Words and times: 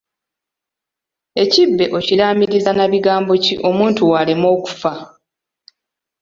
Ekibe 1.43 1.85
okiraamiriza 1.97 2.71
na 2.77 2.85
bigambi 2.91 3.35
ki 3.43 3.53
omuntu 3.69 3.99
wo 4.09 4.13
aleme 4.21 4.49
kufa? 4.63 4.93